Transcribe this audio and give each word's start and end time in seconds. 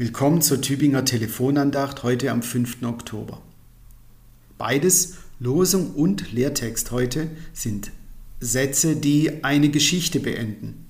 Willkommen 0.00 0.40
zur 0.40 0.62
Tübinger 0.62 1.04
Telefonandacht 1.04 2.04
heute 2.04 2.30
am 2.30 2.42
5. 2.42 2.84
Oktober. 2.84 3.42
Beides, 4.56 5.16
Losung 5.38 5.90
und 5.90 6.32
Lehrtext 6.32 6.90
heute, 6.90 7.28
sind 7.52 7.92
Sätze, 8.40 8.96
die 8.96 9.44
eine 9.44 9.68
Geschichte 9.68 10.18
beenden. 10.18 10.86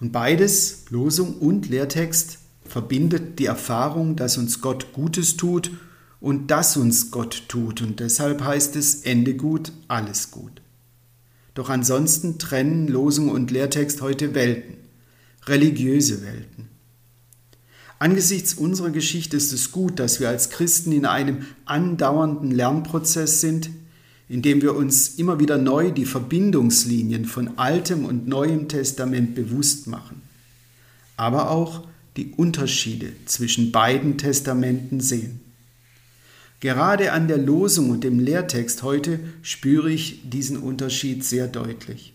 Und 0.00 0.10
beides, 0.10 0.86
Losung 0.90 1.36
und 1.38 1.68
Lehrtext, 1.68 2.38
verbindet 2.64 3.38
die 3.38 3.46
Erfahrung, 3.46 4.16
dass 4.16 4.38
uns 4.38 4.60
Gott 4.60 4.92
Gutes 4.92 5.36
tut 5.36 5.70
und 6.20 6.50
dass 6.50 6.76
uns 6.76 7.12
Gott 7.12 7.44
tut. 7.46 7.80
Und 7.80 8.00
deshalb 8.00 8.42
heißt 8.42 8.74
es 8.74 9.02
Ende 9.02 9.36
gut, 9.36 9.70
alles 9.86 10.32
gut. 10.32 10.62
Doch 11.54 11.68
ansonsten 11.68 12.40
trennen 12.40 12.88
Losung 12.88 13.28
und 13.28 13.52
Lehrtext 13.52 14.02
heute 14.02 14.34
Welten, 14.34 14.78
religiöse 15.46 16.22
Welten. 16.22 16.76
Angesichts 17.98 18.54
unserer 18.54 18.90
Geschichte 18.90 19.36
ist 19.36 19.52
es 19.52 19.72
gut, 19.72 19.98
dass 19.98 20.20
wir 20.20 20.28
als 20.28 20.50
Christen 20.50 20.92
in 20.92 21.04
einem 21.04 21.46
andauernden 21.64 22.52
Lernprozess 22.52 23.40
sind, 23.40 23.70
in 24.28 24.42
dem 24.42 24.62
wir 24.62 24.76
uns 24.76 25.18
immer 25.18 25.40
wieder 25.40 25.58
neu 25.58 25.90
die 25.90 26.04
Verbindungslinien 26.04 27.24
von 27.24 27.58
Altem 27.58 28.04
und 28.04 28.28
Neuem 28.28 28.68
Testament 28.68 29.34
bewusst 29.34 29.86
machen, 29.86 30.22
aber 31.16 31.50
auch 31.50 31.88
die 32.16 32.32
Unterschiede 32.36 33.12
zwischen 33.24 33.72
beiden 33.72 34.18
Testamenten 34.18 35.00
sehen. 35.00 35.40
Gerade 36.60 37.12
an 37.12 37.28
der 37.28 37.38
Losung 37.38 37.90
und 37.90 38.04
dem 38.04 38.18
Lehrtext 38.18 38.82
heute 38.82 39.20
spüre 39.42 39.90
ich 39.90 40.28
diesen 40.28 40.56
Unterschied 40.56 41.24
sehr 41.24 41.46
deutlich. 41.46 42.12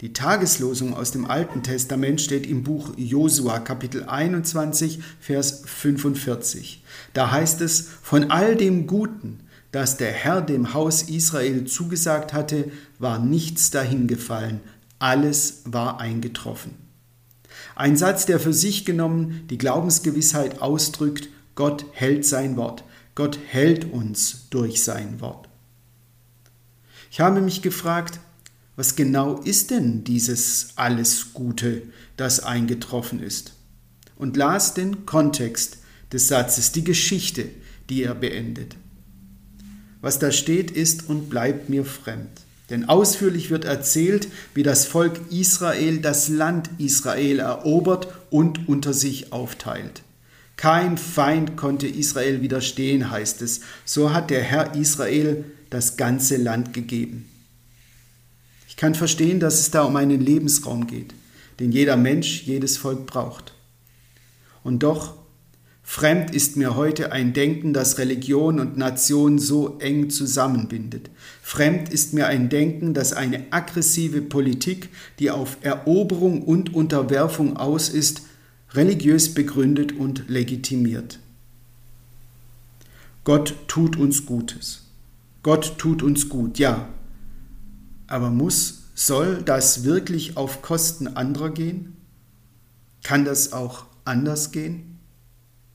Die 0.00 0.12
Tageslosung 0.12 0.92
aus 0.92 1.12
dem 1.12 1.24
Alten 1.24 1.62
Testament 1.62 2.20
steht 2.20 2.46
im 2.46 2.64
Buch 2.64 2.92
Josua 2.96 3.60
Kapitel 3.60 4.02
21 4.02 5.00
Vers 5.20 5.62
45. 5.66 6.82
Da 7.12 7.30
heißt 7.30 7.60
es, 7.60 7.88
von 8.02 8.32
all 8.32 8.56
dem 8.56 8.88
Guten, 8.88 9.40
das 9.70 9.96
der 9.96 10.10
Herr 10.10 10.42
dem 10.42 10.74
Haus 10.74 11.02
Israel 11.02 11.64
zugesagt 11.66 12.32
hatte, 12.32 12.72
war 12.98 13.20
nichts 13.20 13.70
dahingefallen, 13.70 14.60
alles 14.98 15.62
war 15.64 16.00
eingetroffen. 16.00 16.72
Ein 17.76 17.96
Satz, 17.96 18.26
der 18.26 18.40
für 18.40 18.52
sich 18.52 18.84
genommen 18.84 19.46
die 19.48 19.58
Glaubensgewissheit 19.58 20.60
ausdrückt, 20.60 21.28
Gott 21.54 21.86
hält 21.92 22.26
sein 22.26 22.56
Wort, 22.56 22.82
Gott 23.14 23.38
hält 23.46 23.92
uns 23.92 24.48
durch 24.50 24.82
sein 24.82 25.20
Wort. 25.20 25.48
Ich 27.12 27.20
habe 27.20 27.40
mich 27.40 27.62
gefragt, 27.62 28.18
was 28.76 28.96
genau 28.96 29.40
ist 29.40 29.70
denn 29.70 30.04
dieses 30.04 30.68
alles 30.76 31.32
Gute, 31.32 31.82
das 32.16 32.40
eingetroffen 32.40 33.20
ist? 33.20 33.52
Und 34.16 34.36
las 34.36 34.74
den 34.74 35.06
Kontext 35.06 35.78
des 36.12 36.28
Satzes, 36.28 36.72
die 36.72 36.84
Geschichte, 36.84 37.46
die 37.88 38.02
er 38.02 38.14
beendet. 38.14 38.76
Was 40.00 40.18
da 40.18 40.32
steht, 40.32 40.70
ist 40.70 41.08
und 41.08 41.30
bleibt 41.30 41.68
mir 41.68 41.84
fremd. 41.84 42.28
Denn 42.70 42.88
ausführlich 42.88 43.50
wird 43.50 43.64
erzählt, 43.64 44.28
wie 44.54 44.62
das 44.62 44.86
Volk 44.86 45.20
Israel 45.30 45.98
das 45.98 46.28
Land 46.28 46.70
Israel 46.78 47.38
erobert 47.38 48.08
und 48.30 48.68
unter 48.68 48.94
sich 48.94 49.32
aufteilt. 49.32 50.02
Kein 50.56 50.98
Feind 50.98 51.56
konnte 51.56 51.86
Israel 51.86 52.40
widerstehen, 52.40 53.10
heißt 53.10 53.42
es. 53.42 53.60
So 53.84 54.12
hat 54.12 54.30
der 54.30 54.42
Herr 54.42 54.74
Israel 54.74 55.44
das 55.68 55.96
ganze 55.96 56.36
Land 56.36 56.72
gegeben. 56.72 57.28
Ich 58.74 58.76
kann 58.76 58.96
verstehen, 58.96 59.38
dass 59.38 59.60
es 59.60 59.70
da 59.70 59.84
um 59.84 59.94
einen 59.94 60.20
Lebensraum 60.20 60.88
geht, 60.88 61.14
den 61.60 61.70
jeder 61.70 61.96
Mensch, 61.96 62.42
jedes 62.42 62.76
Volk 62.76 63.06
braucht. 63.06 63.54
Und 64.64 64.82
doch, 64.82 65.14
fremd 65.84 66.34
ist 66.34 66.56
mir 66.56 66.74
heute 66.74 67.12
ein 67.12 67.32
Denken, 67.32 67.72
das 67.72 67.98
Religion 67.98 68.58
und 68.58 68.76
Nation 68.76 69.38
so 69.38 69.78
eng 69.78 70.10
zusammenbindet. 70.10 71.08
Fremd 71.40 71.88
ist 71.90 72.14
mir 72.14 72.26
ein 72.26 72.48
Denken, 72.48 72.94
das 72.94 73.12
eine 73.12 73.44
aggressive 73.52 74.20
Politik, 74.22 74.88
die 75.20 75.30
auf 75.30 75.58
Eroberung 75.60 76.42
und 76.42 76.74
Unterwerfung 76.74 77.56
aus 77.56 77.88
ist, 77.88 78.22
religiös 78.72 79.34
begründet 79.34 79.92
und 79.92 80.28
legitimiert. 80.28 81.20
Gott 83.22 83.54
tut 83.68 83.96
uns 83.96 84.26
Gutes. 84.26 84.82
Gott 85.44 85.78
tut 85.78 86.02
uns 86.02 86.28
gut, 86.28 86.58
ja, 86.58 86.88
aber 88.06 88.30
muss, 88.30 88.84
soll 88.94 89.42
das 89.42 89.84
wirklich 89.84 90.36
auf 90.36 90.62
Kosten 90.62 91.08
anderer 91.08 91.50
gehen? 91.50 91.96
Kann 93.02 93.24
das 93.24 93.52
auch 93.52 93.86
anders 94.04 94.52
gehen? 94.52 94.98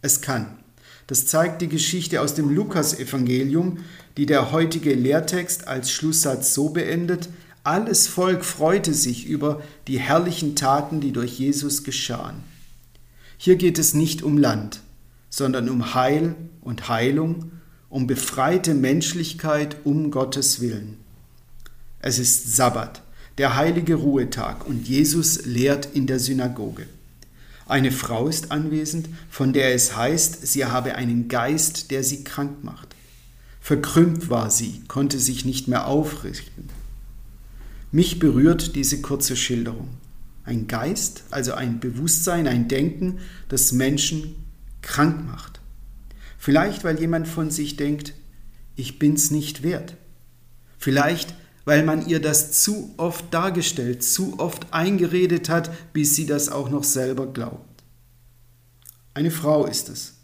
Es 0.00 0.20
kann. 0.20 0.58
Das 1.06 1.26
zeigt 1.26 1.62
die 1.62 1.68
Geschichte 1.68 2.20
aus 2.20 2.34
dem 2.34 2.48
Lukasevangelium, 2.48 3.78
die 4.16 4.26
der 4.26 4.52
heutige 4.52 4.94
Lehrtext 4.94 5.68
als 5.68 5.90
Schlusssatz 5.90 6.54
so 6.54 6.70
beendet, 6.70 7.28
alles 7.64 8.08
Volk 8.08 8.44
freute 8.44 8.92
sich 8.92 9.26
über 9.26 9.62
die 9.86 10.00
herrlichen 10.00 10.56
Taten, 10.56 11.00
die 11.00 11.12
durch 11.12 11.38
Jesus 11.38 11.84
geschahen. 11.84 12.42
Hier 13.36 13.56
geht 13.56 13.78
es 13.78 13.94
nicht 13.94 14.22
um 14.22 14.36
Land, 14.36 14.80
sondern 15.30 15.68
um 15.68 15.94
Heil 15.94 16.34
und 16.60 16.88
Heilung, 16.88 17.52
um 17.88 18.06
befreite 18.06 18.74
Menschlichkeit 18.74 19.76
um 19.84 20.10
Gottes 20.10 20.60
Willen. 20.60 21.01
Es 22.02 22.18
ist 22.18 22.56
Sabbat, 22.56 23.00
der 23.38 23.54
heilige 23.54 23.94
Ruhetag, 23.94 24.66
und 24.66 24.88
Jesus 24.88 25.46
lehrt 25.46 25.86
in 25.94 26.08
der 26.08 26.18
Synagoge. 26.18 26.86
Eine 27.66 27.92
Frau 27.92 28.26
ist 28.26 28.50
anwesend, 28.50 29.08
von 29.30 29.52
der 29.52 29.72
es 29.72 29.96
heißt, 29.96 30.44
sie 30.46 30.66
habe 30.66 30.96
einen 30.96 31.28
Geist, 31.28 31.92
der 31.92 32.02
sie 32.02 32.24
krank 32.24 32.64
macht. 32.64 32.96
Verkrümmt 33.60 34.28
war 34.28 34.50
sie, 34.50 34.82
konnte 34.88 35.20
sich 35.20 35.44
nicht 35.44 35.68
mehr 35.68 35.86
aufrichten. 35.86 36.68
Mich 37.92 38.18
berührt 38.18 38.74
diese 38.74 39.00
kurze 39.00 39.36
Schilderung. 39.36 39.88
Ein 40.44 40.66
Geist, 40.66 41.22
also 41.30 41.54
ein 41.54 41.78
Bewusstsein, 41.78 42.48
ein 42.48 42.66
Denken, 42.66 43.20
das 43.48 43.70
Menschen 43.70 44.34
krank 44.82 45.24
macht. 45.24 45.60
Vielleicht, 46.36 46.82
weil 46.82 46.98
jemand 46.98 47.28
von 47.28 47.52
sich 47.52 47.76
denkt, 47.76 48.14
ich 48.74 48.98
bin's 48.98 49.30
nicht 49.30 49.62
wert. 49.62 49.94
Vielleicht, 50.78 51.34
weil 51.64 51.84
man 51.84 52.06
ihr 52.06 52.20
das 52.20 52.62
zu 52.62 52.94
oft 52.96 53.32
dargestellt, 53.32 54.02
zu 54.02 54.38
oft 54.38 54.72
eingeredet 54.72 55.48
hat, 55.48 55.70
bis 55.92 56.16
sie 56.16 56.26
das 56.26 56.48
auch 56.48 56.70
noch 56.70 56.84
selber 56.84 57.26
glaubt. 57.26 57.82
Eine 59.14 59.30
Frau 59.30 59.66
ist 59.66 59.88
es. 59.88 60.14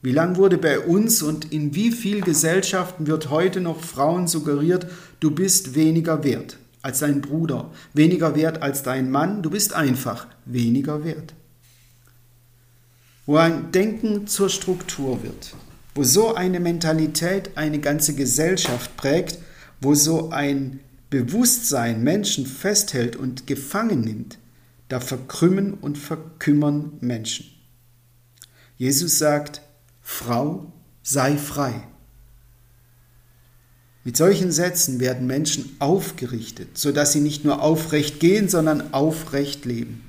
Wie 0.00 0.12
lang 0.12 0.36
wurde 0.36 0.58
bei 0.58 0.78
uns 0.78 1.22
und 1.22 1.52
in 1.52 1.74
wie 1.74 1.90
vielen 1.90 2.22
Gesellschaften 2.22 3.06
wird 3.06 3.30
heute 3.30 3.60
noch 3.60 3.80
Frauen 3.80 4.28
suggeriert, 4.28 4.86
du 5.20 5.32
bist 5.32 5.74
weniger 5.74 6.22
wert 6.22 6.58
als 6.82 7.00
dein 7.00 7.20
Bruder, 7.20 7.70
weniger 7.94 8.36
wert 8.36 8.62
als 8.62 8.82
dein 8.82 9.10
Mann, 9.10 9.42
du 9.42 9.50
bist 9.50 9.72
einfach 9.72 10.28
weniger 10.44 11.04
wert. 11.04 11.34
Wo 13.26 13.36
ein 13.36 13.72
Denken 13.72 14.26
zur 14.26 14.48
Struktur 14.48 15.22
wird, 15.22 15.54
wo 15.94 16.04
so 16.04 16.34
eine 16.34 16.60
Mentalität 16.60 17.50
eine 17.56 17.80
ganze 17.80 18.14
Gesellschaft 18.14 18.96
prägt, 18.96 19.38
wo 19.80 19.94
so 19.94 20.30
ein 20.30 20.80
Bewusstsein 21.10 22.02
Menschen 22.02 22.46
festhält 22.46 23.16
und 23.16 23.46
gefangen 23.46 24.00
nimmt, 24.00 24.38
da 24.88 25.00
verkrümmen 25.00 25.74
und 25.74 25.98
verkümmern 25.98 26.92
Menschen. 27.00 27.46
Jesus 28.76 29.18
sagt, 29.18 29.62
Frau, 30.00 30.72
sei 31.02 31.36
frei. 31.36 31.74
Mit 34.04 34.16
solchen 34.16 34.52
Sätzen 34.52 35.00
werden 35.00 35.26
Menschen 35.26 35.76
aufgerichtet, 35.80 36.78
sodass 36.78 37.12
sie 37.12 37.20
nicht 37.20 37.44
nur 37.44 37.60
aufrecht 37.60 38.20
gehen, 38.20 38.48
sondern 38.48 38.94
aufrecht 38.94 39.64
leben. 39.64 40.08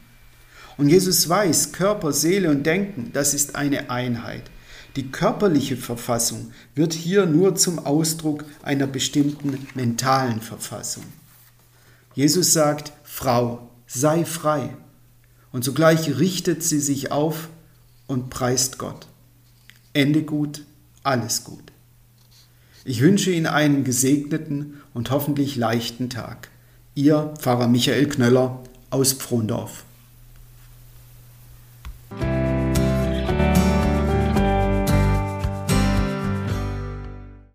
Und 0.78 0.88
Jesus 0.88 1.28
weiß, 1.28 1.74
Körper, 1.74 2.14
Seele 2.14 2.50
und 2.50 2.66
Denken, 2.66 3.12
das 3.12 3.34
ist 3.34 3.56
eine 3.56 3.90
Einheit. 3.90 4.44
Die 4.96 5.12
körperliche 5.12 5.78
Verfassung 5.78 6.52
wird 6.76 6.94
hier 6.94 7.26
nur 7.26 7.56
zum 7.56 7.80
Ausdruck 7.80 8.46
einer 8.64 8.88
bestimmten 8.88 9.68
mentalen 9.76 10.42
Verfassung. 10.42 11.04
Jesus 12.16 12.54
sagt, 12.54 12.92
Frau, 13.04 13.70
sei 13.88 14.26
frei. 14.26 14.76
Und 15.52 15.64
sogleich 15.64 16.20
richtet 16.20 16.64
sie 16.64 16.80
sich 16.80 17.12
auf 17.12 17.50
und 18.08 18.30
preist 18.30 18.78
Gott. 18.78 19.08
Ende 19.94 20.24
gut, 20.24 20.66
alles 21.04 21.44
gut. 21.44 21.72
Ich 22.86 23.02
wünsche 23.02 23.32
Ihnen 23.32 23.46
einen 23.46 23.84
gesegneten 23.84 24.82
und 24.94 25.12
hoffentlich 25.12 25.56
leichten 25.56 26.10
Tag. 26.10 26.50
Ihr 26.96 27.34
Pfarrer 27.40 27.68
Michael 27.68 28.08
Knöller 28.08 28.64
aus 28.90 29.14
Pfrondorf. 29.14 29.84